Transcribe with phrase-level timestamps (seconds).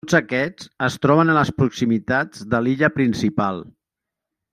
[0.03, 3.61] Tots aquests es troben en les proximitats de l'illa principal.